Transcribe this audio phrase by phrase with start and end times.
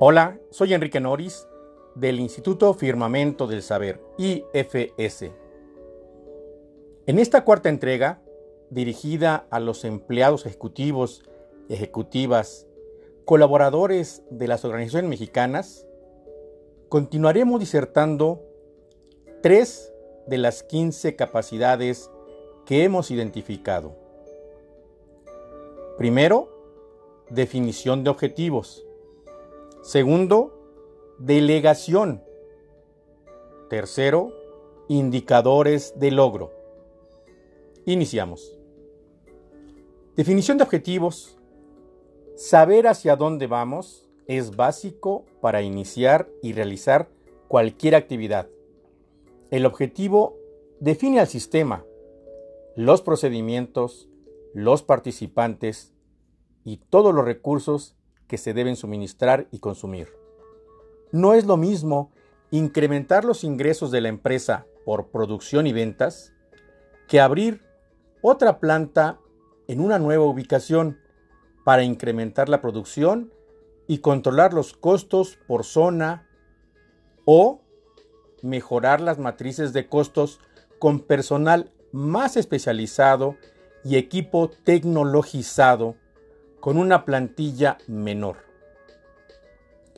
[0.00, 1.48] Hola, soy Enrique Noris
[1.96, 5.32] del Instituto Firmamento del Saber, IFS.
[7.06, 8.22] En esta cuarta entrega,
[8.70, 11.24] dirigida a los empleados ejecutivos,
[11.68, 12.68] ejecutivas,
[13.24, 15.84] colaboradores de las organizaciones mexicanas,
[16.88, 18.40] continuaremos disertando
[19.42, 19.92] tres
[20.28, 22.08] de las 15 capacidades
[22.66, 23.96] que hemos identificado.
[25.96, 28.87] Primero, definición de objetivos.
[29.82, 30.52] Segundo,
[31.18, 32.22] delegación.
[33.70, 34.32] Tercero,
[34.88, 36.52] indicadores de logro.
[37.86, 38.58] Iniciamos.
[40.16, 41.38] Definición de objetivos.
[42.36, 47.08] Saber hacia dónde vamos es básico para iniciar y realizar
[47.46, 48.48] cualquier actividad.
[49.50, 50.36] El objetivo
[50.80, 51.84] define al sistema,
[52.76, 54.08] los procedimientos,
[54.54, 55.94] los participantes
[56.64, 57.97] y todos los recursos
[58.28, 60.08] que se deben suministrar y consumir.
[61.10, 62.12] No es lo mismo
[62.50, 66.32] incrementar los ingresos de la empresa por producción y ventas
[67.08, 67.62] que abrir
[68.22, 69.18] otra planta
[69.66, 70.98] en una nueva ubicación
[71.64, 73.32] para incrementar la producción
[73.86, 76.28] y controlar los costos por zona
[77.24, 77.62] o
[78.42, 80.40] mejorar las matrices de costos
[80.78, 83.36] con personal más especializado
[83.84, 85.96] y equipo tecnologizado
[86.60, 88.36] con una plantilla menor.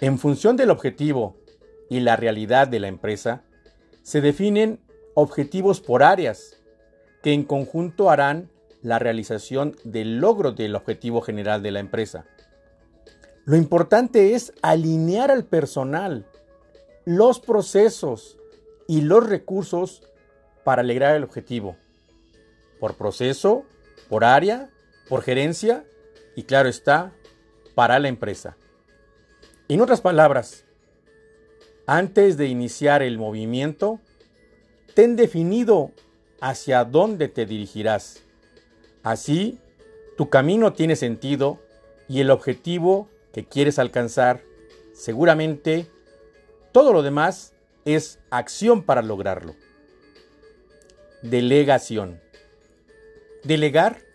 [0.00, 1.36] En función del objetivo
[1.88, 3.42] y la realidad de la empresa,
[4.02, 4.80] se definen
[5.14, 6.62] objetivos por áreas
[7.22, 8.50] que en conjunto harán
[8.82, 12.26] la realización del logro del objetivo general de la empresa.
[13.44, 16.26] Lo importante es alinear al personal,
[17.04, 18.38] los procesos
[18.86, 20.02] y los recursos
[20.64, 21.76] para lograr el objetivo.
[22.78, 23.64] Por proceso,
[24.08, 24.70] por área,
[25.08, 25.84] por gerencia
[26.38, 27.12] y claro está,
[27.74, 28.56] para la empresa.
[29.66, 30.64] En otras palabras,
[31.84, 33.98] antes de iniciar el movimiento,
[34.94, 35.90] ten definido
[36.40, 38.22] hacia dónde te dirigirás.
[39.02, 39.58] Así,
[40.16, 41.58] tu camino tiene sentido
[42.08, 44.40] y el objetivo que quieres alcanzar,
[44.92, 45.90] seguramente
[46.70, 47.52] todo lo demás
[47.84, 49.56] es acción para lograrlo.
[51.22, 52.20] Delegación.
[53.42, 54.07] Delegar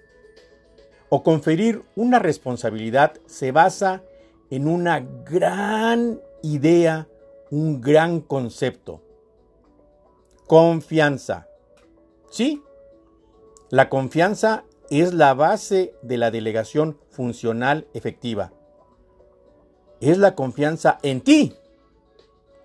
[1.15, 4.01] o conferir una responsabilidad se basa
[4.49, 7.07] en una gran idea,
[7.51, 8.99] un gran concepto.
[10.47, 11.47] Confianza.
[12.31, 12.63] Sí,
[13.69, 18.51] la confianza es la base de la delegación funcional efectiva.
[20.01, 21.53] Es la confianza en ti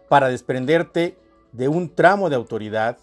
[0.08, 1.19] para desprenderte
[1.53, 2.97] de un tramo de autoridad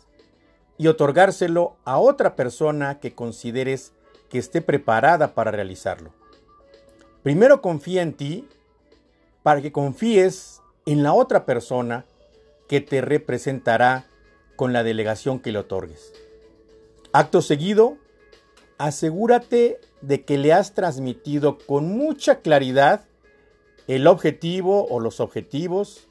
[0.80, 3.94] y otorgárselo a otra persona que consideres
[4.30, 6.12] que esté preparada para realizarlo.
[7.24, 8.48] Primero confía en ti
[9.44, 12.06] para que confíes en la otra persona
[12.68, 14.08] que te representará
[14.56, 16.14] con la delegación que le otorgues.
[17.12, 17.98] Acto seguido,
[18.78, 23.06] asegúrate de que le has transmitido con mucha claridad
[23.88, 26.08] el objetivo o los objetivos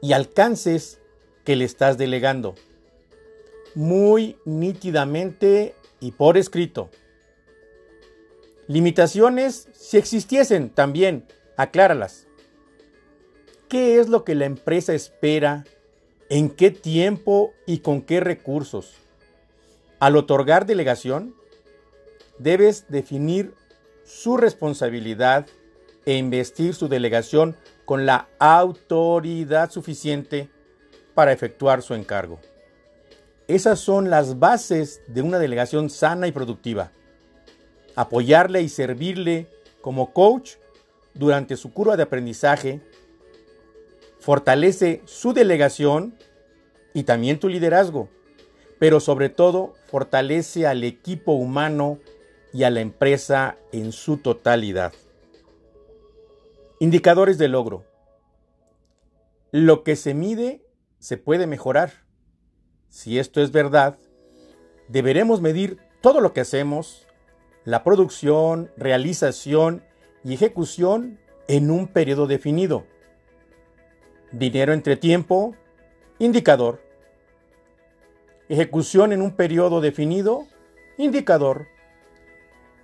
[0.00, 1.00] y alcances
[1.44, 2.54] que le estás delegando.
[3.74, 6.90] Muy nítidamente y por escrito.
[8.68, 11.24] Limitaciones, si existiesen también,
[11.56, 12.26] acláralas.
[13.66, 15.64] ¿Qué es lo que la empresa espera?
[16.28, 18.92] ¿En qué tiempo y con qué recursos?
[20.00, 21.34] Al otorgar delegación,
[22.38, 23.54] debes definir
[24.04, 25.46] su responsabilidad
[26.04, 27.56] e investir su delegación
[27.86, 30.50] con la autoridad suficiente
[31.14, 32.38] para efectuar su encargo.
[33.46, 36.92] Esas son las bases de una delegación sana y productiva
[37.98, 39.48] apoyarle y servirle
[39.80, 40.52] como coach
[41.14, 42.80] durante su curva de aprendizaje,
[44.20, 46.16] fortalece su delegación
[46.94, 48.08] y también tu liderazgo,
[48.78, 51.98] pero sobre todo fortalece al equipo humano
[52.52, 54.92] y a la empresa en su totalidad.
[56.78, 57.84] Indicadores de logro.
[59.50, 60.64] Lo que se mide
[61.00, 62.04] se puede mejorar.
[62.90, 63.98] Si esto es verdad,
[64.86, 67.07] deberemos medir todo lo que hacemos,
[67.64, 69.82] la producción, realización
[70.24, 71.18] y ejecución
[71.48, 72.84] en un periodo definido.
[74.32, 75.54] Dinero entre tiempo,
[76.18, 76.80] indicador.
[78.48, 80.46] Ejecución en un periodo definido,
[80.96, 81.68] indicador.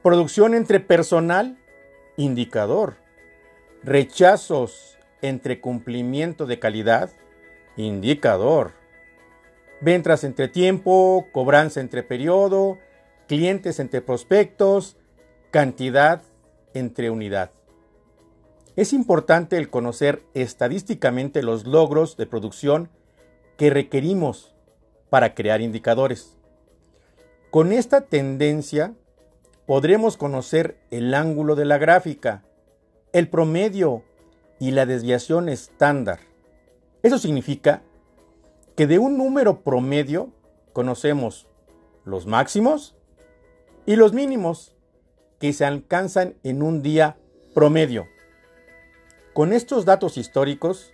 [0.03, 1.59] Producción entre personal,
[2.17, 2.97] indicador.
[3.83, 7.11] Rechazos entre cumplimiento de calidad,
[7.77, 8.73] indicador.
[9.81, 12.79] Ventas entre tiempo, cobranza entre periodo,
[13.27, 14.97] clientes entre prospectos,
[15.51, 16.23] cantidad
[16.75, 17.51] entre unidad.
[18.77, 22.91] es importante el conocer estadísticamente los logros de producción
[23.57, 24.53] que requerimos
[25.11, 26.37] para crear indicadores.
[27.51, 28.95] Con esta tendencia
[29.65, 32.43] podremos conocer el ángulo de la gráfica,
[33.13, 34.03] el promedio
[34.59, 36.19] y la desviación estándar.
[37.05, 37.83] Eso significa
[38.75, 40.31] que de un número promedio
[40.73, 41.47] conocemos
[42.05, 42.94] los máximos
[43.87, 44.75] y los mínimos
[45.41, 47.17] que se alcanzan en un día
[47.55, 48.09] promedio.
[49.33, 50.93] Con estos datos históricos,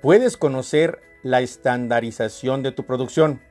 [0.00, 3.42] puedes conocer la estandarización de tu producción.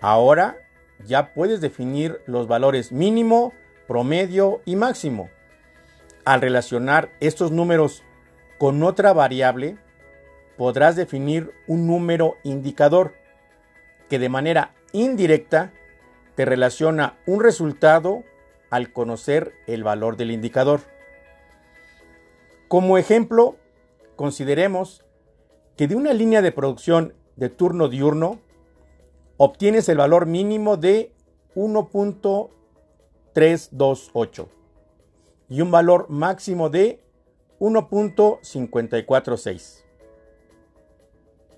[0.00, 0.58] Ahora
[1.04, 3.52] ya puedes definir los valores mínimo,
[3.86, 5.28] promedio y máximo.
[6.24, 8.02] Al relacionar estos números
[8.58, 9.76] con otra variable,
[10.56, 13.14] podrás definir un número indicador
[14.08, 15.72] que de manera indirecta
[16.36, 18.22] te relaciona un resultado
[18.70, 20.82] al conocer el valor del indicador.
[22.68, 23.56] Como ejemplo,
[24.16, 25.02] consideremos
[25.76, 28.38] que de una línea de producción de turno diurno
[29.38, 31.12] obtienes el valor mínimo de
[31.54, 34.48] 1.328
[35.48, 37.00] y un valor máximo de
[37.60, 39.84] 1.546.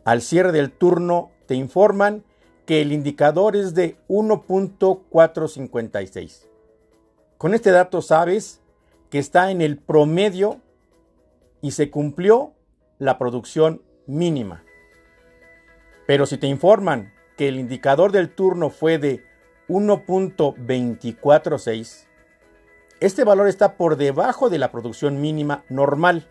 [0.05, 2.23] Al cierre del turno te informan
[2.69, 6.47] que el indicador es de 1.456.
[7.39, 8.61] Con este dato sabes
[9.09, 10.61] que está en el promedio
[11.63, 12.53] y se cumplió
[12.99, 14.65] la producción mínima.
[16.07, 19.25] Pero si te informan que el indicador del turno fue de
[19.71, 22.07] 1.246,
[23.01, 26.29] este valor está por debajo de la producción mínima normal.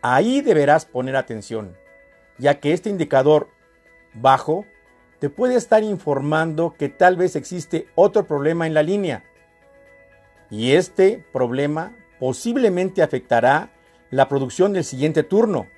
[0.00, 1.76] Ahí deberás poner atención,
[2.38, 3.50] ya que este indicador
[4.14, 4.64] bajo
[5.22, 9.22] te puede estar informando que tal vez existe otro problema en la línea.
[10.50, 13.70] Y este problema posiblemente afectará
[14.10, 15.68] la producción del siguiente turno,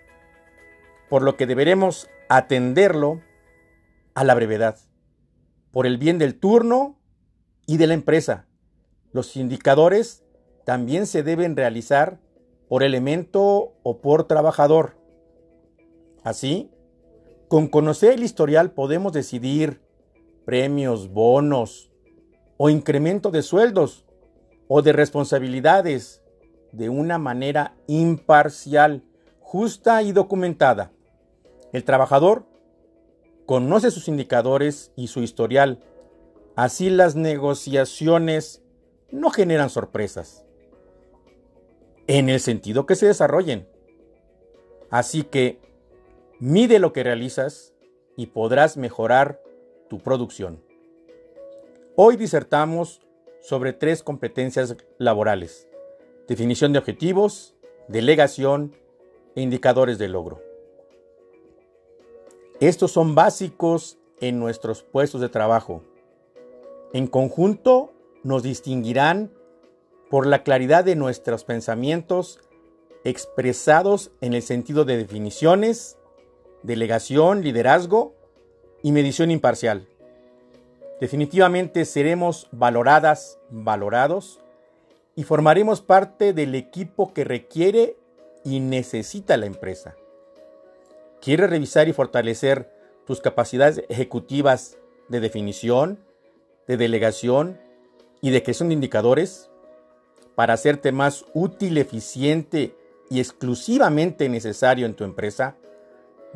[1.11, 3.20] por lo que deberemos atenderlo
[4.14, 4.79] a la brevedad,
[5.73, 6.99] por el bien del turno
[7.67, 8.47] y de la empresa.
[9.12, 10.25] Los indicadores
[10.64, 12.19] también se deben realizar
[12.67, 14.97] por elemento o por trabajador.
[16.23, 16.70] Así,
[17.49, 19.81] con conocer el historial podemos decidir
[20.44, 21.91] premios, bonos
[22.56, 24.05] o incremento de sueldos
[24.69, 26.23] o de responsabilidades
[26.73, 29.05] de una manera imparcial,
[29.41, 30.93] justa y documentada.
[31.73, 32.46] El trabajador
[33.47, 35.81] conoce sus indicadores y su historial.
[36.56, 38.62] Así las negociaciones
[39.11, 40.44] no generan sorpresas.
[42.06, 43.69] En el sentido que se desarrollen.
[44.90, 45.61] Así que
[46.39, 47.75] mide lo que realizas
[48.17, 49.41] y podrás mejorar
[49.89, 50.63] tu producción.
[51.97, 53.01] Hoy disertamos
[53.41, 55.69] sobre tres competencias laborales
[56.27, 57.55] definición de objetivos,
[57.89, 58.75] delegación
[59.35, 60.43] e indicadores de logro.
[62.61, 65.83] Estos son básicos en nuestros puestos de trabajo.
[66.93, 67.93] En conjunto
[68.23, 69.33] nos distinguirán
[70.09, 72.41] por la claridad de nuestros pensamientos
[73.03, 75.99] expresados en el sentido de definiciones,
[76.64, 78.14] delegación, liderazgo
[78.82, 79.87] y medición imparcial.
[81.00, 84.40] Definitivamente seremos valoradas, valorados
[85.14, 87.97] y formaremos parte del equipo que requiere
[88.44, 89.94] y necesita la empresa.
[91.21, 92.71] ¿Quieres revisar y fortalecer
[93.06, 94.78] tus capacidades ejecutivas
[95.09, 95.99] de definición,
[96.66, 97.61] de delegación
[98.23, 99.50] y de creación de indicadores
[100.35, 102.75] para hacerte más útil, eficiente
[103.11, 105.56] y exclusivamente necesario en tu empresa?